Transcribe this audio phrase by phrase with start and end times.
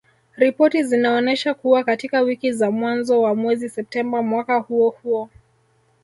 [0.35, 5.29] Ripoti zinaonesha kuwa katika wiki za mwanzo wa mwezi Septemba mwaka huo huo